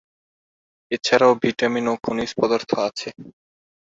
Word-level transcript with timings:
এছাড়াও 0.91 1.33
ভিটামিন 1.41 1.85
ও 1.91 1.93
খনিজ 2.03 2.31
পদার্থ 2.39 2.69
আছে। 2.87 3.09